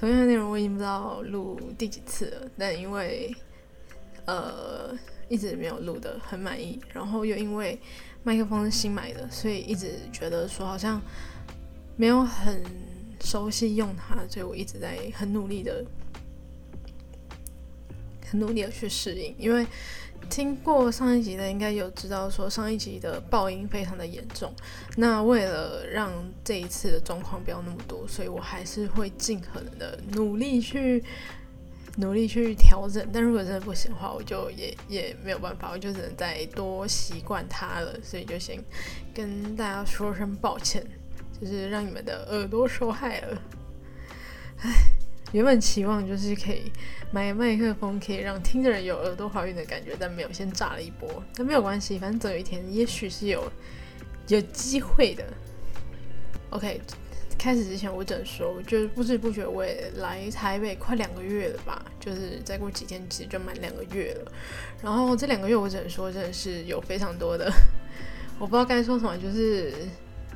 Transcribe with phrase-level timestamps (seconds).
[0.00, 3.30] 同样的内容我已经不知道录第几次了，但因为
[4.24, 4.96] 呃
[5.28, 7.78] 一直没有录的很满意，然后又因为
[8.22, 10.98] 麦克风是新买的，所以一直觉得说好像
[11.96, 12.64] 没有很
[13.20, 15.84] 熟悉用它，所以我一直在很努力的、
[18.24, 19.66] 很努力的去适应，因为。
[20.28, 24.52] 听过上一集的应该有知道，说上一集的爆音非常的严重。
[24.96, 26.12] 那为了让
[26.44, 31.02] 这一次的状况不要那么多，所以我还是会尽可能的努力去
[31.96, 33.04] 努力去调整。
[33.12, 37.98] 但如果真的不行的话，我就也也没有办法，我就只能再多习惯它了。
[38.02, 38.62] 所以就先
[39.12, 40.86] 跟大家说声抱歉，
[41.40, 43.42] 就是让你们的耳朵受害了。
[44.58, 44.89] 唉。
[45.32, 46.72] 原本期望就是可以
[47.12, 51.22] 买麦克风，可以让听的人有耳朵怀孕的感觉，但没有，先炸了一波。
[51.34, 53.50] 但没有关系，反正总有一天，也许是有
[54.26, 55.24] 有机会的。
[56.50, 56.80] OK，
[57.38, 64.32] 开始之前我只能说，就是不知不觉我也来台北快两个月了吧，就是再过几天其实就满两个月了。
[64.82, 67.48] 然后这两个月我只能说，真的是有非常多的，
[68.40, 69.72] 我不知道该说什么，就是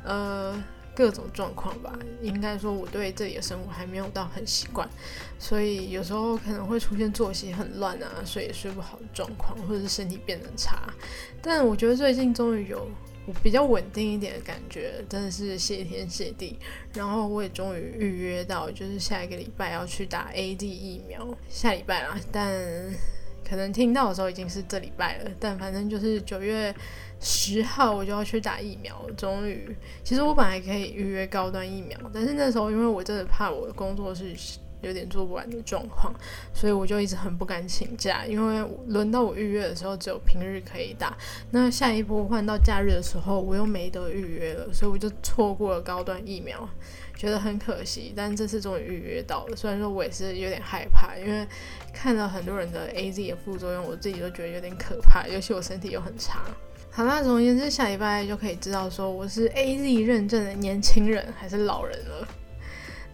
[0.05, 0.63] 呃。
[0.95, 4.89] 各种状况吧，应该说我对这里的生活还没有到很习惯，
[5.39, 10.93] 所以有时候可能会出现作息很乱啊，睡也睡不好的状况，或者是身体变得差。
[11.43, 12.89] 但我觉得最近终于有
[13.27, 16.59] 我比较稳定一点的感觉，真的是谢天谢地。
[16.93, 22.17] 然后我也终于预约到，就是下一个礼拜要去打 A D 疫苗，下礼拜啦。
[22.31, 22.53] 但
[23.49, 26.75] 可能听到的时候已经是这礼拜了，但反正就是九月。
[27.27, 29.75] 十号我就要去打疫苗，终于。
[30.03, 34.35] 其实我本来可以预约高端疫苗，但是那时候因为我真的怕我的工作是
[34.83, 36.13] 有点做不完的状况，
[36.53, 38.27] 所以我就一直很不敢请假。
[38.27, 41.17] 因为轮到我预约的时候，只有平日可以打，
[41.51, 46.69] 那下一波换到假日的时候，我又没得预约了，所以我就错过了高端疫苗，
[47.17, 48.13] 觉得很可惜。
[48.15, 51.47] 但这次终于预约到了，虽然说我也是有点害怕，因为
[51.93, 56.41] 看到很多人的 A Z 的副作用，我自己都觉得有点可怕，尤其我身体又很差。
[56.91, 62.29] 好啦，总而言之，下礼拜就可以知道说我是 A Z 认证的年轻人还是老人了。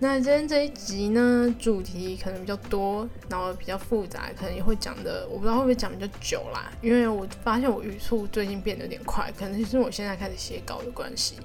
[0.03, 6.73] 那今天这一集呢，主题可能比较多，然后比较复杂，可能也会讲的，我不知道会不会讲比较久啦。
[6.81, 11.37] 因为我发现我语速最近变得有点快，可能是我现在开始写稿的关系。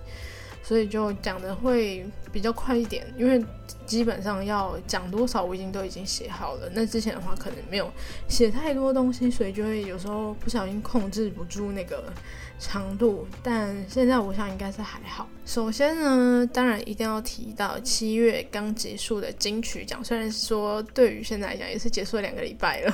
[0.68, 2.04] 所以就讲的会
[2.34, 3.40] 比较快一点，因为
[3.86, 6.68] 基本上要讲多少我已经都已经写好了。
[6.74, 7.88] 那之前的话可能没有
[8.28, 12.12] 写太多东西，所以就会有时候不小心控制不住那个
[12.58, 13.28] 长度。
[13.44, 15.30] 但现在我想应该是还好。
[15.46, 22.92] 首先呢，当然一定要提到七月刚结束的金曲奖，虽然说对于现在来讲也是结束了两个礼拜了，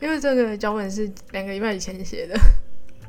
[0.00, 2.36] 因为这个脚本是两个礼拜以前写的。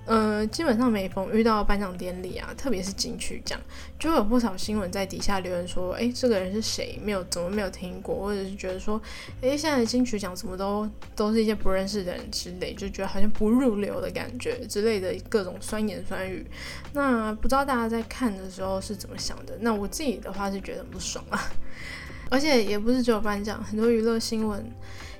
[0.09, 3.59] 呃，基本上每逢遇到颁奖典礼啊，特别是金曲奖，
[3.99, 6.99] 就有不少新闻在底下留言说：“哎，这个人是谁？
[7.03, 8.99] 没有怎么没有听过，或者是觉得说，
[9.39, 16.43] 哎，现在的金曲奖怎么都都是一些不认识的人之类，就觉得好像不入流的感觉之类的各种酸言酸语。
[16.91, 19.55] 那不知道大家在看的时候是怎么想的？
[19.61, 21.39] 那我自己的话是觉得很不爽啊，
[22.31, 24.65] 而且也不是只有颁奖，很多娱乐新闻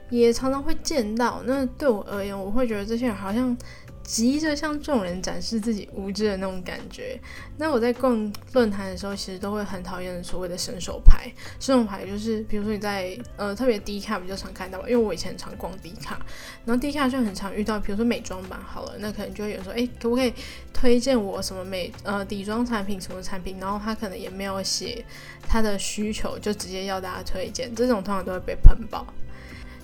[0.10, 1.44] 也常常会见到。
[1.46, 3.56] 那对我而言，我会觉得这些人好像。
[4.10, 7.16] 急着向众人展示自己无知的那种感觉。
[7.58, 11.32] 那我在逛论坛的时候，其实都会很讨厌所谓的伸手牌。
[11.60, 16.20] 伸手牌就是，比如说你在呃特别低卡比较常看到吧，因为我以前常逛低卡，
[16.66, 20.34] 然后低卡就很常遇到，比如说美妆版好了，那可能就会有人说，哎，可不可以
[20.74, 23.60] 推荐我什么美呃底妆产品什么产品？
[23.60, 25.06] 然后他可能也没有写
[25.48, 29.06] 他的需求，就直接要大家推荐，这种通常都会被喷爆。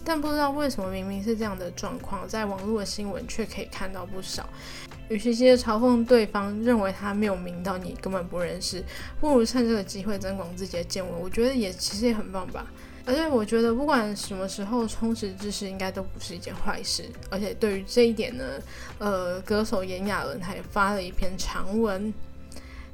[0.06, 4.48] 但不知道为什么，明明是这样的状况，在网络的新闻却可以看到不少。
[5.10, 8.84] 与其接嘲讽对方，认为他没有名到你根本不认识，
[9.20, 11.20] 不如趁这个机会增广自己的见闻。
[11.20, 12.66] 我觉得也其实也很棒吧。
[13.08, 17.04] 而且我觉得不管什么时候充实知识，应该都不是一件坏事。
[17.30, 18.44] 而且对于这一点呢，
[18.98, 22.12] 呃，歌手炎亚纶还发了一篇长文。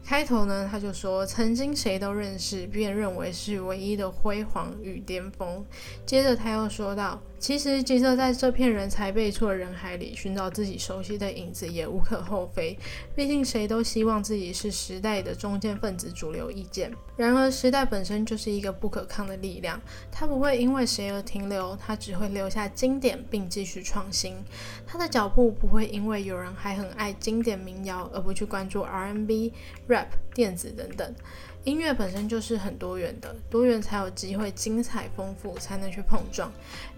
[0.03, 5.65] 开头呢，他就说曾经谁都认识，便认为是唯一的辉煌与巅峰。
[6.05, 7.21] 接着他又说道。
[7.41, 12.77] 其实，急着在这片人才辈出的人海里寻找自己熟悉的影子也无可厚非。
[13.15, 16.93] 毕竟，谁都希望自己是时代的中间分子、主流意见。
[17.17, 24.35] 然而，时代本身就是一个不可抗的力量，它不会因为谁而停留，它只会留下经典并继续创新。
[24.85, 29.51] 它的脚步不会因为有人还很爱经典民谣而不去关注 R&B、
[29.87, 31.11] Rap、电子等等。
[31.63, 36.51] 音乐本身就是很多元的，多元才有机会精彩丰富，才能去碰撞，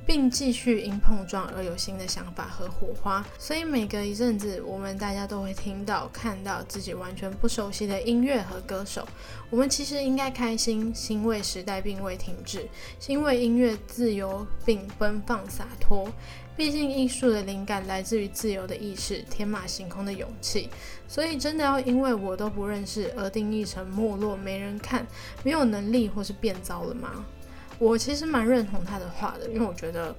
[0.05, 3.25] 并继续因碰撞而有新的想法和火花。
[3.37, 9.05] 所以每隔一阵子，我们大家都会听到、看到自己完全不熟悉的音乐和歌手。
[9.49, 12.65] 我们其实应该开心，欣慰时代并未停止，
[12.99, 16.09] 欣慰音乐自由并奔放洒脱。
[16.55, 20.69] 毕竟艺术的灵感来自于自由的意识，天马行空的勇气。
[21.13, 25.05] 所以真的要因为我都不认识而定义成没落、没人看、
[25.43, 27.23] 没有能力或是变糟了吗？
[27.77, 30.15] 我其实蛮认同他的话的，因为我觉得。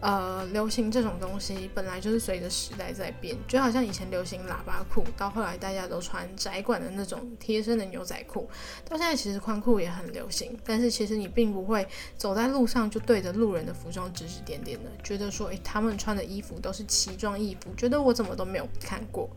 [0.00, 8.50] 呃，流行这种东西本来就是随着时代在变，就好像以前流行喇叭裤，到后来大家都穿窄管的那种贴身的牛仔裤，
[8.84, 10.58] 到现在其实宽裤也很流行。
[10.64, 11.86] 但是其实你并不会
[12.16, 19.30] 走在路上就对着路人的服装指指点点的，觉得说，诶，他们穿的衣服都是奇装异服，觉得我怎么都没有看过。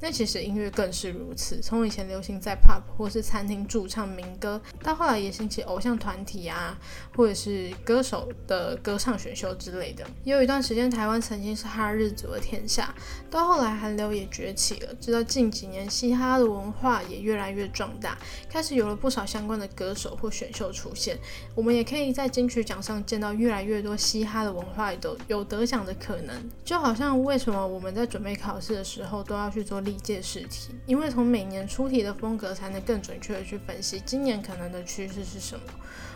[0.00, 6.78] 那其实音乐更是如此，从以前流行在 pub 或是餐厅驻唱民歌，到后来也兴起偶像团体啊，
[7.16, 10.06] 或者是歌手的歌唱选秀之类的。
[10.22, 12.94] 也有一段时间，台湾曾经是哈日族的天下，
[13.28, 18.16] 到后来韩流也崛起了，直到近几年嘻哈的文化也越来越壮大，
[18.48, 21.18] 开始有了不少相关的歌手或选秀出现。
[21.56, 26.36] 我们也可以在金曲奖上见到越来越多嘻哈的文化都有得奖的可能。
[26.64, 29.82] 就好像为什么我们在准备考试的时候都要去做。
[29.88, 35.64] 历届试题，因为从每年出题的风格，才能更准确的去分析今年可能的趋势是什么。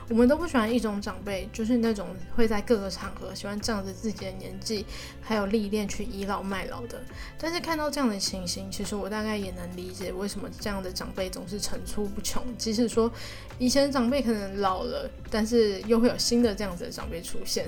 [0.08, 4.84] 我们都不喜欢一种长辈，就是那种会在各个场合喜欢仗着自己的年纪
[5.22, 7.00] 还有历练去倚老卖老的。
[7.38, 12.44] 但是看到这样的情形，其实我大概也能理解为什么这样的长辈总是层出不穷。
[12.58, 13.10] 即使说
[13.58, 17.66] 以前长辈可能老了，但是又会有新的这样子的长辈出现，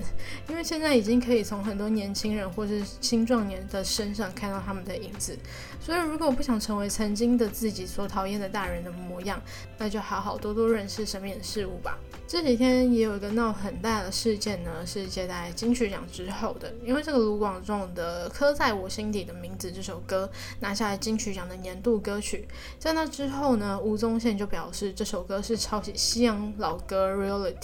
[0.49, 5.39] 因为现在已经可以从很多年轻人或是青壮年的身上看到他们的影子。
[5.85, 9.39] 所以如果不想成为曾经的自己所讨厌的大人的模样，
[9.77, 11.99] 那就好好多多认识身边的事物吧。
[12.35, 20.29] 这几天也有一个闹很大的事件呢，是接待金曲奖之后的，因为这个卢广仲的《刻在我心底的名字》这首歌
[20.59, 27.55] 拿下了金曲奖的年度歌曲，在那之后呢，吴宗宪就表示这首歌是抄袭西洋老歌《Reality》，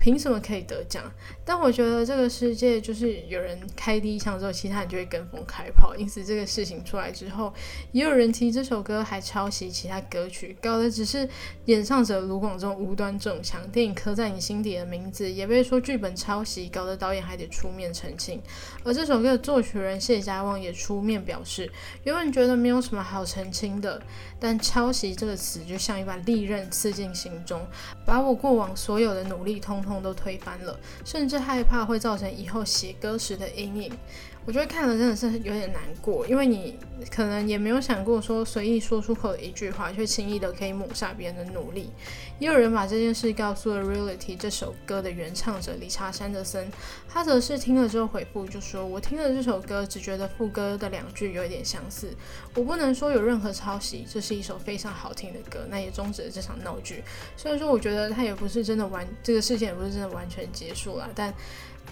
[0.00, 1.04] 凭什么可以得奖？
[1.44, 7.54] 但我觉得这个世界就是有人开第一枪之后，其他人就会跟风开炮，因此这个事情出来之后，
[7.92, 11.28] 也有人提这首歌还抄袭其他歌曲，搞的只是
[11.66, 13.62] 演唱者卢广仲无端中枪。
[13.70, 18.40] 电刻在你心底的名字也被说剧本抄袭，搞得导演还得出面澄清。
[18.84, 21.70] 而这首歌的作曲人谢家旺也出面表示，
[22.04, 24.00] 原本觉得没有什么好澄清的，
[24.38, 27.60] 但抄袭这个词就像一把利刃刺进心中，
[28.04, 33.92] 把我过往所有的努力通通都推翻了，甚至害怕会造成以后写歌时的阴影。
[34.44, 36.76] 我觉得看了真的是有点难过，因为你
[37.08, 41.92] 可能也没有想过说随意说出口的一句话，却轻易的可以抹杀别人的努力。
[42.42, 46.68] 也有人把这件事告诉了《Reality》这首歌的原唱者理查·山德森，
[47.08, 52.12] 他则是听了之后回复就说：“我听了这首歌，只觉得副歌的两句有一点相似，
[52.56, 57.04] 我不能说有任何抄袭，这是一首非常好听的歌。”那也终止了这场闹剧。
[57.36, 61.32] 虽然说我觉得他也不是真的完，这个事件也不是真的完全结束了，但。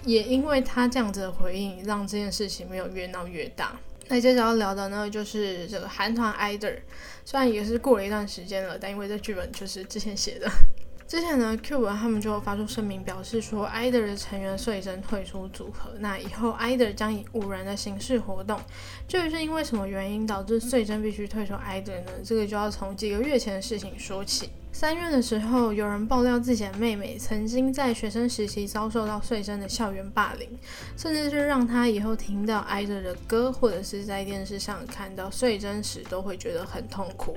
[0.04, 3.78] 也因为他这样子的回应，让这件事情没有越闹越大。
[4.10, 6.76] 那接着要聊的呢，就是这个韩团 IDOL，
[7.24, 10.50] 虽然也是过了一段时间了，但因为这剧本就是之前写的。
[11.06, 18.60] 之前呢，Q 文他们就发出声明，表示说 IDOL 的成员穗珍退出组合，那以后 IDOL 将以五人的形式活动。
[19.06, 22.12] 至于是因为什么原因导致穗珍必须退出 IDOL 呢？
[22.24, 24.50] 这个就要从几个月前的事情说起。
[24.80, 30.48] 三月的时候，有人爆料自己的妹妹曾经在学生时期遭受到穗珍的校园霸凌，
[30.96, 37.36] 甚至是让她以后听到挨着的歌，或者是在电视上看到穗珍时，都会觉得很痛苦，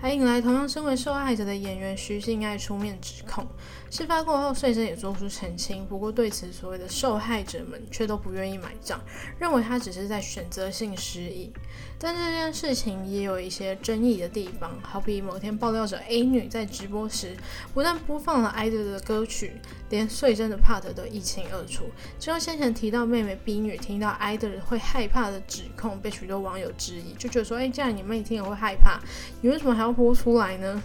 [0.00, 3.46] 还引来同样身为受害者的演员徐信爱出面指控。
[3.88, 9.00] 事发过后，穗珍也做出澄清，不过对此所谓的受害者们却都不愿意买账，
[9.38, 11.52] 认为他只是在选择性失忆。
[12.00, 17.36] 但这件事情也有一些争议的地方，好比某天爆料者 A 女在直播时，
[17.74, 19.52] 不但播放了 idol 的歌曲，
[19.90, 21.84] 连碎真的 part 都一清二楚。
[22.18, 28.98] 就像先前提到妹妹逼女听到 idol 会害怕的指控，被许多网友质疑，就觉得说，哎，既然你妹听了会害怕，
[29.42, 30.82] 你为什么还要播出来呢？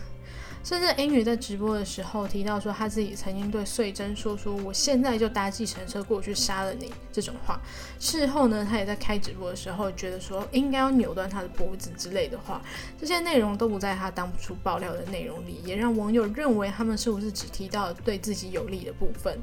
[0.66, 7.62] 甚至英语在直播的时候提到说，他自己曾经对穗珍说出“我现在就搭计程车过去杀了你”这种话。
[8.00, 12.60] 事后呢，他也在开直播的时候觉得说应该要扭断他的脖子之类的话。
[13.00, 19.38] 这些内容都不在他当初爆料的内容里，也让网友认为他们是不是只提到对自己有利的部分。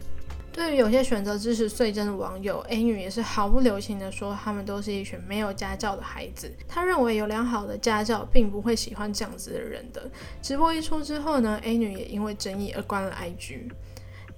[0.53, 6.53] 对于有些选择支持穗珍的网友，A 女也是毫不留情的说，他们都是一群没有家教的孩子。
[6.69, 10.11] 她认为有良好的家教，并不会喜欢这样子的人的。
[10.43, 13.71] 直播一出之后呢，A 女也因为争议而关了 IG。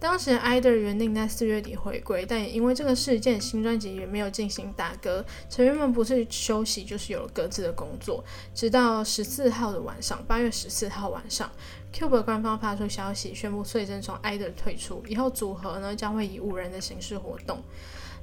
[0.00, 5.24] 当时 IDOL 原定在四月底回归，但也因为这个事件，新专辑也没有进行打歌。
[5.48, 8.22] 成员们不是休息，就是有了各自的工作。
[8.54, 11.50] 直到十四号的晚上，八月十四号晚上
[11.94, 17.62] ，Cube 官方发出消息，宣布穗珍从 IDOL 退出，以后组合呢将会以五人的形式活动。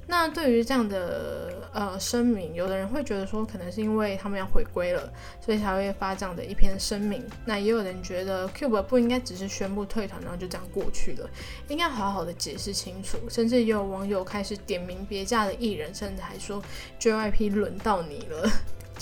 [0.04, 5.08] 那对于这样的呃声明，有的人会觉得说，可能是因为他们要回归了，
[5.40, 7.24] 所以才会发这样的一篇声明。
[7.44, 11.30] 那也有人觉得，Cube 不应该只是宣布退团，然后就这样过去了，
[11.68, 13.16] 应该好好的解释清楚。
[13.30, 16.60] 甚至也有网友开始点名别家的艺人，甚至还说
[16.98, 18.50] JYP 轮到你了。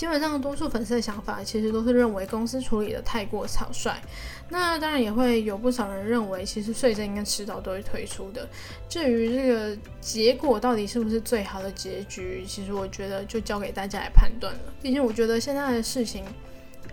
[0.01, 4.01] 基本上，多数粉丝的想法其实都是认为公司处理的太过草率。
[4.49, 8.49] 那当然也会有不少人认为，其实税政应该迟早都会推出的。
[8.89, 14.73] 至于这个结果到底是不是最好的结局，其实我觉得就交给大家来判断了。
[14.81, 16.25] 毕竟我觉得现在的事情，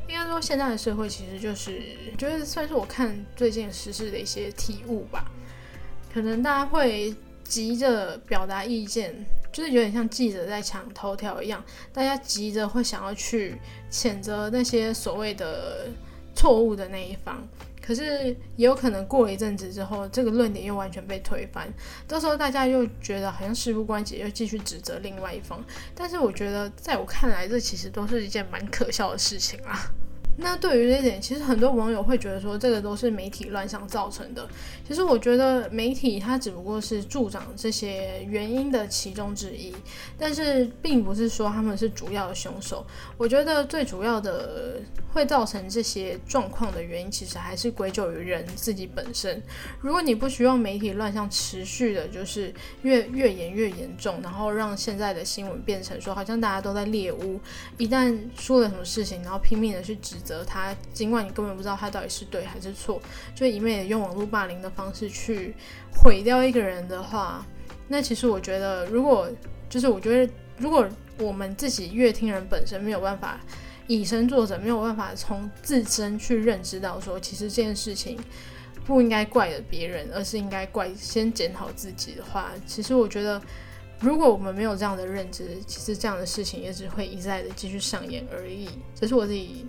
[0.07, 1.81] 应该说现在的社会其实就是，
[2.19, 5.25] 觉得算是我看最近时事的一些体悟吧。
[6.12, 9.15] 可能大家会急着表达意见，
[9.59, 13.57] 就是有点像记者在抢头条一样，大家急着会想要去
[13.91, 15.88] 谴责那些所谓的。
[16.35, 17.37] 错误的那一方，
[17.85, 21.67] 可是也有可能过一阵子之后，这个论点又完全被推翻，
[22.07, 25.61] 到时候大家又觉得好像事不关己，又继续指责另外一方。
[25.97, 29.91] 但是我觉得，在我看来，这其实都是一件蛮可笑的事情啊。
[30.40, 34.49] 那对于这点，其实很多网友会觉得说，这个都是媒体乱象造成的。
[34.87, 39.75] 其实我觉得媒体它只不过是助长这些原因的其中之一，
[40.16, 42.87] 但是并不是说他们是主要的凶手。
[43.16, 44.80] 我觉得最主要的
[45.12, 49.42] 会造成这些状况的原因，其实还是归咎于人自己本身。
[49.80, 57.40] 如果你不希望媒体乱象持续的，就是越越演越严重，然后让现在的新闻变成说好像大家都在猎巫，
[57.76, 60.14] 一旦出了什么事情，然后拼命的去指。
[60.28, 63.00] 责他，尽管你根本不知道他到底是对还是错，
[63.35, 65.54] 就一昧用网络霸凌的方式去
[65.90, 67.47] 毁掉一个人的话，
[67.88, 69.30] 那其实我觉得，如果
[69.70, 70.87] 就是我觉得，如果
[71.18, 73.40] 我们自己乐听人本身没有办法
[73.87, 78.18] 以身作则，没有办法从自身去认知到说，其实这件事情
[78.85, 83.40] 不应该怪了别人，而是应该怪先检讨自己的话，其实我觉得，
[84.00, 88.68] 如果我们没有这样的认知，其实这样的事情也只会一再的继续上演而已。
[88.94, 89.66] 这是我自己。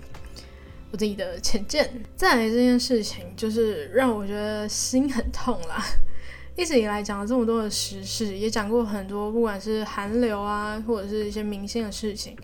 [0.92, 5.84] 我自己的浅见，再来这件事情，就是让我觉得心很痛啦。
[6.56, 12.36] 一直以来讲了这么多的时事，也讲过很多，不管是韩流啊，或者是一些明星的事情。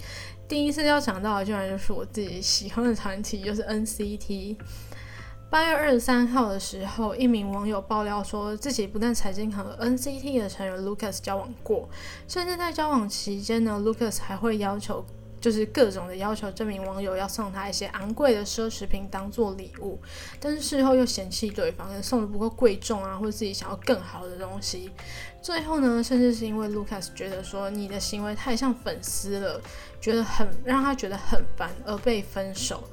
[0.47, 4.55] 第一次要讲到的，居然就是我自己喜欢的团体，就是 NCT。
[5.49, 11.89] 八月二十三号的时候，一名网友爆料说自己不但曾经和 NCT 的成员 Lucas 交往过，
[12.27, 15.05] 甚至在交往期间呢，Lucas 还会要求。
[15.45, 19.99] 就是各种的要求，这名网友要送他一些昂贵的奢侈品当做礼物，
[20.39, 24.89] 但是事后又嫌弃对方送的不够贵重啊，或者自己想要更好的东西。
[25.43, 29.61] 最后呢，甚至是因为 Lucas 觉得说你的行为太像粉丝了，
[30.01, 32.83] 觉得很让他觉得很烦而被分手。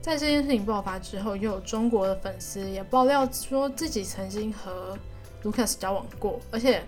[0.00, 4.98] 在这件事情爆发之后，又有中国的粉丝也爆料说自己曾经和
[5.44, 6.82] Lucas 交往过，而且。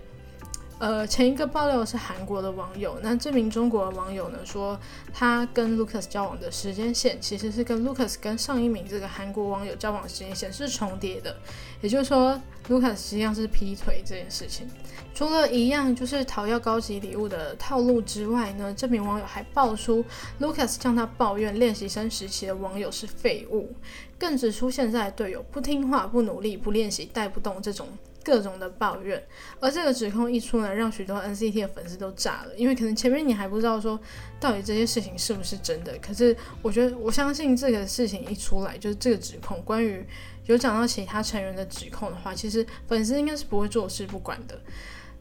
[0.77, 4.77] 呃，前一个爆料是韩国的网友，那这名中国网友呢说，
[5.13, 11.33] 他跟 Lucas 交往的时间线其实是跟 Lucas 跟上一名这个韩国网友交往时间线是重叠的，
[11.81, 14.67] 也就是说，Lucas 实际上是劈腿这件事情。
[15.13, 20.03] 除了一样就是讨要高级礼物的套路之外呢，这名网友还爆出
[20.41, 23.73] Lucas 向他抱怨练习生时期的网友是废物，
[24.19, 27.87] 更指出现在队友不听话、不努力、不练习、带不动这种。
[28.25, 29.23] 各种的抱怨，
[29.59, 33.99] 而这个指控一出呢，让许多 NCT 的粉丝都炸了，因为可能前面你还不知道说
[34.39, 40.03] 到底这些事情是不是真的，可是我觉得我相信这个事情一出来，就是这个指控关于
[40.47, 44.59] 有讲到其他成员的指控的话，其实粉丝应该是不会坐视不管的，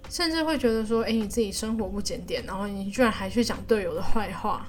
[0.09, 4.67] 甚至会觉得说，诶，你自己生活不检点，然后你居然还去讲队友的坏话。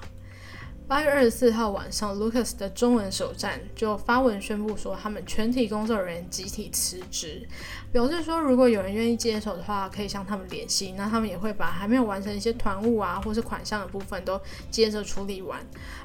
[0.88, 7.44] 八月二十四号晚上，Lucas 的中文首站就发文宣布说，他们全体工作人员集体辞职，
[7.90, 14.40] 表示说，如果有人愿意接手的话，可以向他们联系，那他们也会把还没有完成一些团务啊，或是款项的部分都
[14.70, 15.58] 接着处理完。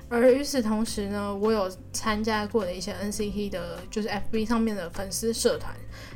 [0.09, 5.71] 而与此同时呢，我有参加过的一些 NCT 的，就是 FB 上面的粉丝社团，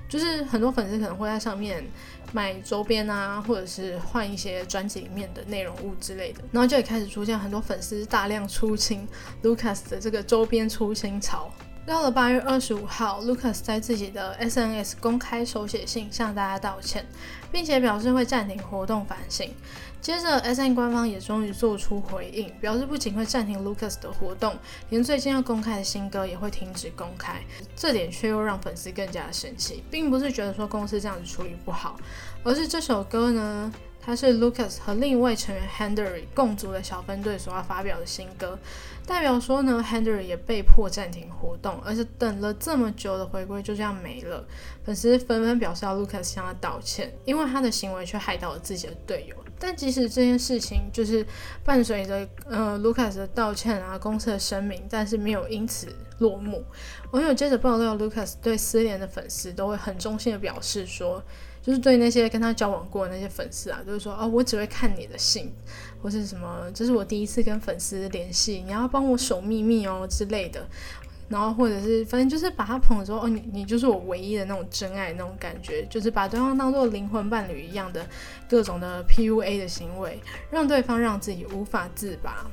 [0.09, 1.85] 就是很多粉丝可能会在上面。
[2.35, 9.07] 买周边啊，或者是换一些专辑里面的内容物之类的，然后就也开始出现很多粉丝大量出清
[9.41, 11.49] Lucas 的这个周边出清潮。
[11.85, 17.05] 到了八月二十五号，Lucas 在自己的 SNS 公开手写信向大家道歉，
[17.51, 19.53] 并且表示会暂停活动反省。
[20.01, 24.55] 接着，S.N 官方也终于做出回应，表示不仅会暂停 Lucas 的活动，
[24.89, 27.39] 连最近要公开的新歌也会停止公开。
[27.75, 31.95] 这点却又让粉丝更加的生气，并不是觉得说公司这样子处理不好，
[32.43, 33.71] 而是这首歌呢，
[34.05, 38.59] 它是 Lucas 和另一位成员 Henry 共组的小分队所要发表的新歌，
[39.07, 44.45] 代表说呢，Henry 也被迫暂停活动，而且等了这么久的回归就这样没了。
[44.83, 49.35] 粉丝纷纷表示要 Lucas 向他道歉，因为他的行为却害到了自己的队友。
[49.57, 51.25] 但即使这件事情就是
[51.63, 55.87] 伴随着呃 Lucas 的道歉啊，公司的声明，但是没有因此
[56.19, 56.63] 落幕。
[57.11, 61.23] 网友接着爆料，，Lucas 对失联的粉丝都会很衷心的表示说，
[61.65, 65.51] 就是对那些跟他交往过的那些粉丝啊，就是说哦，我只会看你的信，
[65.99, 70.63] 或是什么，这是我第一次跟粉丝联系，你要帮我守秘密哦之类的。
[71.27, 78.05] 然后或者是反正就是把他捧的时候哦，你你就是我唯一的那种真爱那种感觉，就是把对方当做灵魂伴侣一样的
[78.47, 80.19] 各种的 PUA 的行为，
[80.51, 82.45] 让对方让自己无法自拔，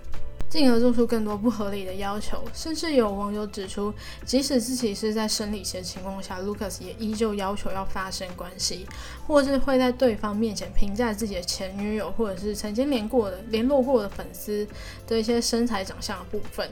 [0.52, 2.44] 进而做出更多不合理的要求。
[2.52, 3.90] 甚至有网友指出，
[4.26, 8.86] 即使自己是在生理期的情况下，Lucas 也依旧要求要发生关系，
[9.26, 14.68] 或是会在对方面前评价自己的前女友或者是曾经连过的联络过的粉丝
[15.06, 16.68] 的一些身材长相的部分。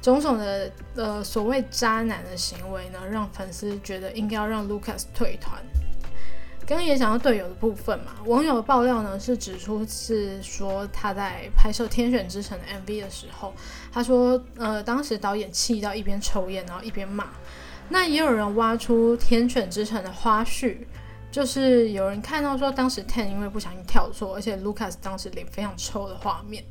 [0.00, 5.62] 种种的呃所谓渣男的行为呢，让粉丝觉得应该要让 Lucas 退团。
[6.66, 13.52] 刚刚也讲到队友的部分嘛，网友爆料呢是指出是说他在拍摄《天选之城》的 MV 的时候，
[13.92, 17.28] 他说呃当时导演气到一边抽烟然后一边骂。
[17.88, 20.78] 那也有人挖出《天选之城》的花絮，
[21.30, 26.64] 就是有人看到说当时 Ten 因为不小心跳错，而且 Lucas 当时脸非常臭的画面。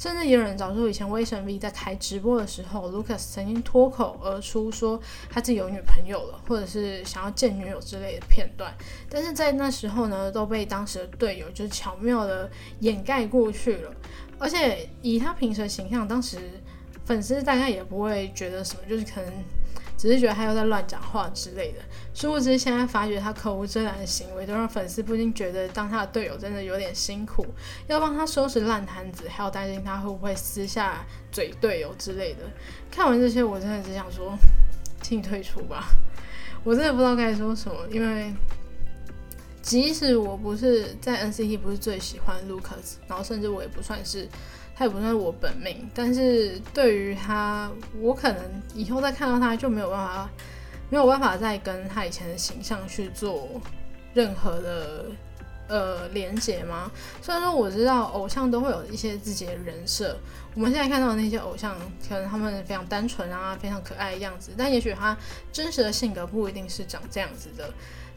[0.00, 8.74] 甚至也有人找出以前威神 V 在开直播的时候，Lucas 曾经脱口而出说他自己有女朋友了，或者是想要见女友之类的片段。
[9.10, 13.92] 但是在那时候呢，都被当时的队友就是巧妙的掩盖过去了。
[14.38, 16.38] 而且以他平时的形象，当时
[17.04, 19.30] 粉丝大概也不会觉得什么，就是可能。
[20.00, 21.78] 只是觉得他又在乱讲话之类的，
[22.14, 27.44] 殊不知现在发觉他口无遮拦的行为，都让粉丝不禁觉得当他的队友真的有点辛苦，
[27.86, 32.44] 要帮他收拾烂摊子，还要担心他会不会私下嘴队友之类的。
[32.90, 34.34] 看完这些，我真的只想说，
[35.02, 35.84] 请你退出吧，
[36.64, 38.32] 我真的不知道该说什么，因为
[39.60, 44.26] 即使我不是在 NCT 不是最喜欢 Lucas，然后甚至我也不算是。
[44.80, 48.42] 他也不算是我本命，但是对于他，我可能
[48.74, 50.30] 以后再看到他就没有办法，
[50.88, 53.60] 没有办法再跟他以前的形象去做
[54.14, 55.04] 任何的
[55.68, 56.90] 呃连接吗？
[57.20, 60.16] 虽然说我知道偶像都会有一些自己的人设，
[60.54, 61.76] 我们现在看到的那些偶像，
[62.08, 65.14] 可能他们非常单纯啊，非常可爱的样子，但也许他
[65.52, 67.70] 真实的性格不一定是长这样子的。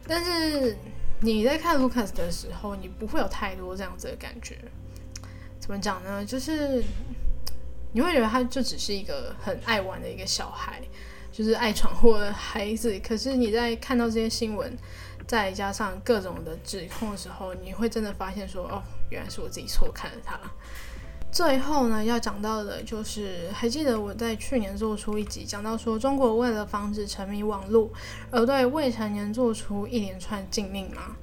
[0.08, 0.74] 但是
[1.20, 4.56] 你在看 Lucas 的时候，你不会有太多这样子的感觉。
[5.64, 6.22] 怎么讲呢？
[6.22, 6.84] 就是
[7.92, 10.82] 你会觉得他就只是一个很爱玩的一个小孩，
[11.32, 13.00] 就是爱闯祸的孩子。
[13.02, 14.76] 可是你在看到这些新闻，
[15.26, 20.38] 再加上各种的指控的时候，你会真的发现说：“哦，原来是我自己错看了他。”
[21.32, 27.90] 最后呢，要讲到的就是，还记得我在去年做出一集讲到说，中国为了防止沉迷网络
[28.30, 31.16] 而对未成年做出一连串禁令吗？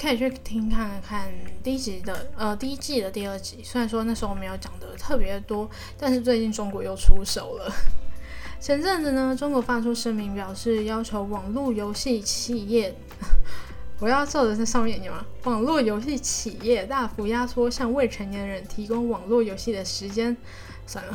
[0.00, 7.72] 可以去听看看第一集的呃第一季的第二集，虽然说那时候没有讲的特别多，但是最近中国又出手了。
[8.60, 12.94] 前阵子呢，中国发出声明表示，要求网络游戏企业，
[14.00, 15.24] 我要做的是上面有吗？
[15.44, 20.36] 网络游戏企业大幅压缩向未成年人提供网络游戏的时间，
[20.86, 21.14] 算了。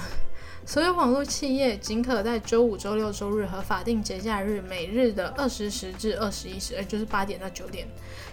[0.69, 7.88] 所有网络企业仅可在周五、周六、周日和法定节假日每日的二十时至二十一时，也就是八点到九点，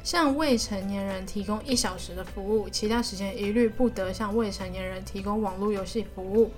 [0.05, 6.53] 向未成年人提供一小时的服务，其他时间一律不得向未成年人提供网络游戏服务。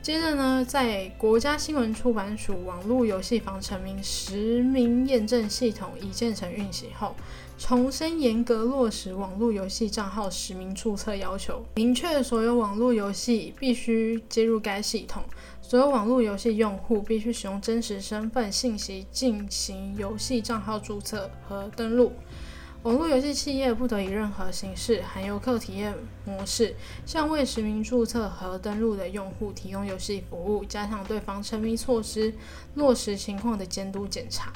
[0.00, 7.14] 接着呢，在国家新闻出版署网络游戏防沉迷实名验证系统已建成运行后。
[7.56, 15.22] 重申严格落实网络游戏账号实名注册要求，明确所有网络游戏必须接入该系统，
[15.62, 22.12] 所有网络游戏用户必须使用真实身份信息进行游戏账号注册和登录。
[22.82, 25.94] 网络游戏企业不得以任何形式含游客体验
[26.26, 32.34] 模式向未实名注册和登录的用户提供游戏服务，加强对防沉迷措施
[32.74, 34.52] 落实情况的监督检查。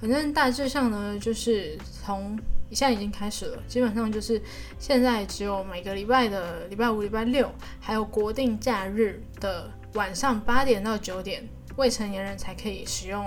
[0.00, 2.38] 反正大致上呢，就是从
[2.70, 4.40] 现在已经开始了，基本上就是
[4.78, 13.24] 现在只有每个礼拜的礼拜五、礼拜六，还有国定假日的晚上八点到九点，未成年人才可以使用。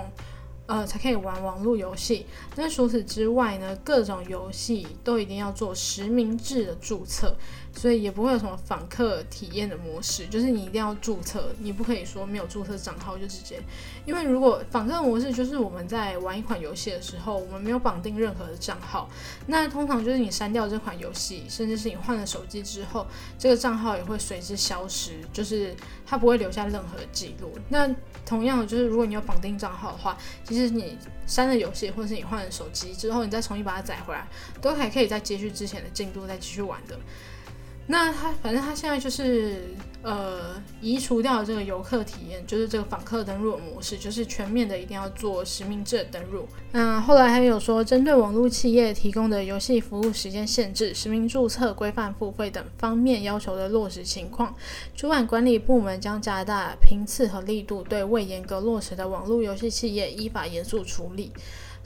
[0.66, 2.26] 呃，才可以玩网络游戏。
[2.54, 7.34] 那除此之外呢，各种游戏都一定要做实名制的注册，
[7.72, 13.60] 所以也不会有什么访客体验的模式，就是你一定要注册，你不可以说没有注册账号就直接。
[14.04, 19.08] 因为如果访客模式就是我们在玩一款游戏的时候，我们没有绑定任何的账号，
[19.46, 23.06] 那通常就是你删掉这款游戏，甚至是你换了手机之后，
[23.38, 27.52] 这个账号也会随之消失，就是它不会留下任何记录。
[27.68, 27.88] 那
[28.26, 34.26] 同样的，就是如果你有绑定账号的话，其实你删了游戏，或者是你换了手机之后，你再重新把它载回来，
[34.60, 36.98] 都还可以再接续之前的进度，再继续玩的。
[37.90, 46.46] 那他反正他现在就是呃移除掉这个游客体验，就是这个访客登录模式，就是全面的一定要做实名制登录。
[46.70, 54.54] 那后来还有说，针对网络企业提供的游戏服务时间限制、实名注册、规范付费等方面要求的落实情况，
[54.94, 61.32] 主管管理部门将加大频次和力度，对未严格落实的网络游戏企业依法严肃处理。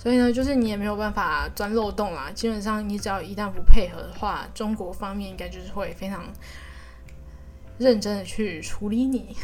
[0.04, 2.30] 所以呢，就是你也没有办法钻漏洞啦。
[2.30, 6.30] 基本上，你只要一旦不配合的话，中国方面应该就是会非常
[7.78, 9.34] 认真的去处理你。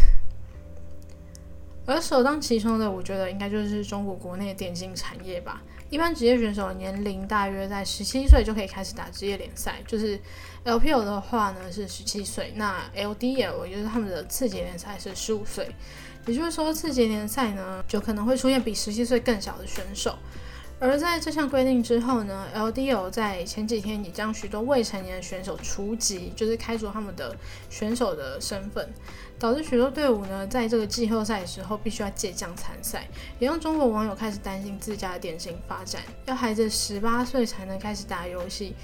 [1.87, 5.63] 而首当其冲的，我觉得应该就是中国国内电竞产业吧。
[5.89, 10.21] 一般职业选手年龄大约在十七岁就可以开始打职业联赛，就是
[10.67, 15.75] LPL 的话呢是十七岁，那 LDL 也就是他们的次级联赛是十五岁。
[16.27, 20.17] 也就是说，次级联赛呢就可能会出现比十七岁更小的选手。
[20.83, 27.37] 而在这项规定之后呢，LDO 在前几天也将许多未成年的选手除籍，就是开除他们的
[27.69, 28.89] 选手的身份，
[29.39, 33.07] 导致许多队伍呢在这个季后赛的时候必须要借将参赛，
[33.39, 38.75] 也让中国网友开始担心自家的电竞发展，要孩子十八岁才能开始打游戏。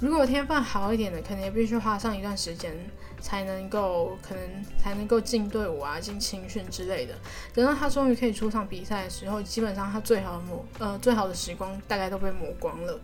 [0.00, 2.74] 如果天分好一点的，可能也必须花上一段时间
[3.20, 4.42] 才能够，可能
[4.78, 7.14] 才能够进队伍啊、进青训之类的。
[7.52, 12.98] 等到他终于可以出场比赛的时候，基本上他最好的磨，呃，最好的时光大概都被磨光了。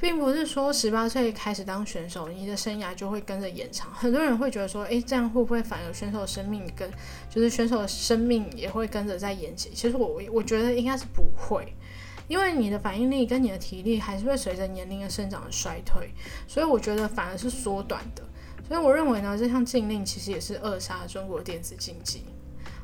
[0.00, 3.92] 并不是说十八岁开始当选手，你的生涯就会跟着延长。
[3.92, 6.88] 很多人会觉得说，诶，这样会不会反而选手的生命跟，
[7.28, 9.70] 就是选手的生命也会跟着在延期？
[9.74, 11.72] 其实我我觉得应该是不会。
[12.28, 16.10] 因为你的反应力跟你的体力还是会随着年龄的生长而衰退，
[16.46, 18.22] 所以我觉得反而是缩短的。
[18.68, 22.24] 所以我认为呢，这项禁令其实也是扼杀中国电子竞技。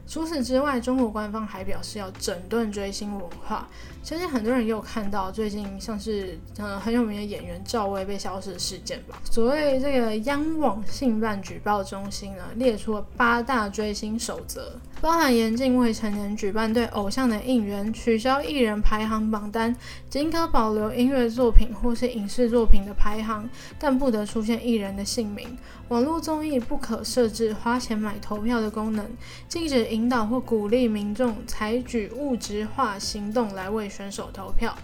[0.06, 3.66] 除此之外，中国官方还表示要整顿追星文化。
[4.02, 9.18] 相信很多人也有看到最近像是呃很有名的演员赵薇被消失的事件吧。
[9.24, 19.76] 所谓这个央网性办举报中心呢，列出了八大追星守则，包含严禁未成年举办对偶像的应援，取消艺人排行榜单，
[20.08, 23.46] 仅可保留音乐作品或是影视作品的排行，
[23.78, 25.58] 但不得出现艺人的姓名。
[25.88, 29.06] 网络综艺不可设置花钱买投票的功能，
[29.46, 34.74] 禁止引导或鼓励民众采取物质化行动来为选手投票。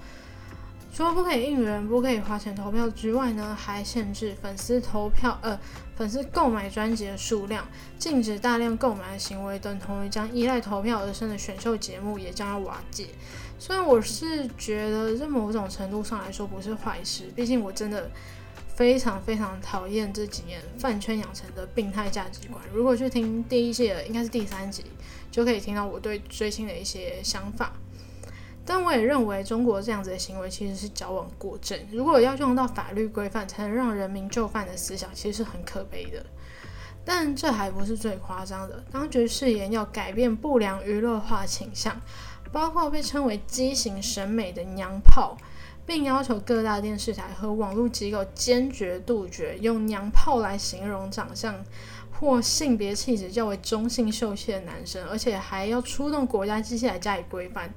[0.93, 5.59] 除了不可以应援、不可以花钱投票之外呢，还限制粉丝投票，呃，
[6.01, 13.09] 粉丝购买专辑的数量，禁止大量购买的行为，等同于将依赖投票而生的选秀节目也将要瓦解。
[13.59, 18.11] 虽然我是觉得在某种程度上来说不是坏事，毕竟我真的。
[18.77, 22.59] 非常非常讨厌这几年饭圈养成的病态价值观。
[22.73, 24.83] 如果去听第一季的，应该是第三集，
[25.31, 27.75] 就可以听到我对追星的一些想法。
[28.73, 31.77] 但我也认为中国这样子的行为其实是矫枉过正。
[31.91, 36.25] 如果要用到法律规范才能让人民就范的思想，其实是很可悲的。
[37.05, 38.85] 但这还不是最夸张的。
[38.93, 42.01] 当局誓言要改变不良娱乐化倾向，
[42.53, 45.37] 包括被称为畸形审美的娘炮。
[45.87, 51.53] 并要求各大电视台和网络机构坚决杜绝用“娘炮”来形容长相
[52.13, 57.75] 或性别气质较为中性秀气的男生，而且还要出动国家机器来加以规范。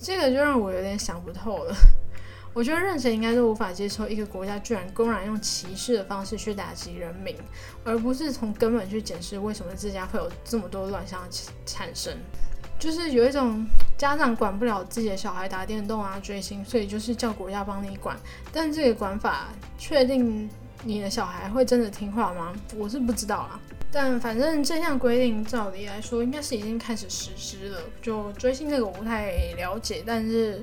[0.00, 1.74] 这个就让我有点想不透了。
[2.54, 7.34] 我觉得任谁应该都无法接受一个国家居然公然用歧视的方式去打击人民，
[7.82, 11.20] 而不是从根本去检视为什么自家会有这么多乱象
[11.66, 12.16] 产生。
[12.78, 18.16] 就是有一种家长管不了自己的小孩打电动啊、追星，所以就是叫国家帮你管。
[18.52, 20.48] 但这个管法，确定
[20.84, 22.54] 你的小孩会真的听话吗？
[22.76, 23.60] 我是不知道啊。
[23.90, 27.80] 但反正这项规定，照理来说应该是已经开始实施了。
[28.02, 30.62] 就追星这个我不太了解，但是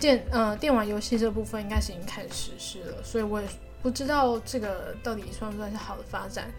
[0.00, 3.46] 电呃电玩游戏这部分应该是已经开始实施了，所以我也
[3.82, 6.50] 不知道这个到底算不算是好的发展。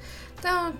[0.41, 0.71] 但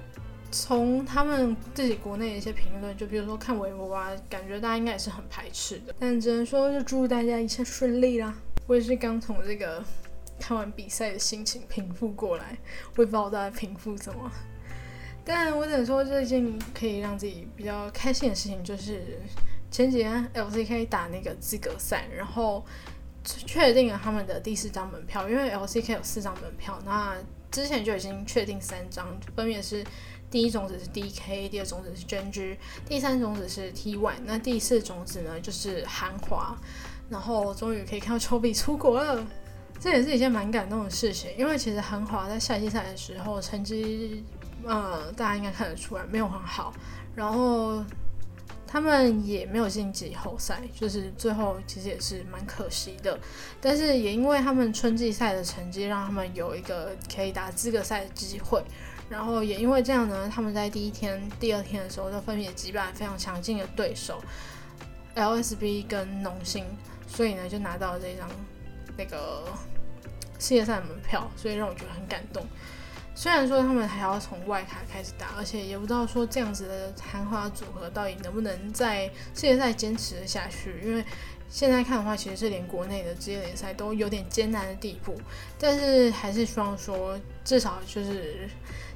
[0.51, 5.93] 从他们自己国内的一些评论，就比如说看微博啊，感觉大家应该也是很排斥的。
[5.99, 8.33] 但只能说，就祝大家一切顺利啦。
[8.67, 9.83] 我也是刚从这个
[10.39, 12.57] 看完比赛的心情平复过来，
[12.95, 14.31] 我也不知道在平复什么。
[15.23, 19.19] 但我只能说最近可以让自己比较开心的事情，就是
[19.71, 22.63] 前几天 LCK 打那个资格赛，然后
[23.23, 27.15] 确定了他们的第四张门票，因为 LCK 有四张门票，那
[27.49, 29.83] 之前就已经确定三张，分别是
[30.29, 32.55] 第一种子是 DK，第二种子是 GENG，
[32.87, 36.55] 第三种子是 T1，那第四种子呢就是韩华，
[37.09, 39.25] 然后终于可以看到丘比出国了。
[39.79, 44.23] 这也是一件蛮感动的事情，因为其实韩华在夏季赛的时候成绩，
[44.63, 46.73] 呃，大家应该看得出来没有很好，
[47.13, 47.83] 然后
[48.65, 53.19] 他们也没有晋级后赛，就是最后其实也是蛮可惜的。
[53.61, 58.63] 但是也因为他们春季赛的成绩，让他们有一个可以打资格赛的机会，
[59.07, 64.19] 然后也因为这样呢，他们在第一天、第二天的时候都分别击败非常强劲的对手
[65.15, 66.65] LSB 跟农心，
[67.07, 68.27] 所以呢就拿到了这张。
[68.97, 69.45] 那个
[70.39, 72.45] 世界赛门票，所以让我觉得很感动。
[73.17, 80.81] 虽然说他们还要从外卡开始打，而且也不知道说这样子的昙花组合到底能不能在世界赛坚持下去。
[80.83, 81.01] 因为
[81.47, 85.15] 现在看的话，其实是连国内的职业联赛都有点艰难的地步。
[85.57, 88.49] 但是还是希望说，至少就是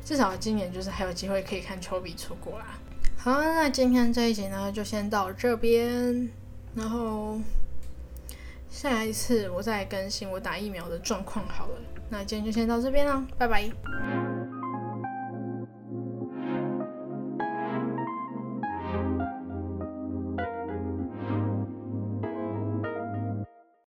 [0.03, 2.77] 至少今年就是还有机会可以看丘比出国啦。
[3.15, 6.29] 好，那今天这一集呢，就先到这边，
[6.75, 7.39] 然后。
[8.69, 13.69] 下一次我再更新我打疫苗的状况好了，那今天就先到这边了，拜拜。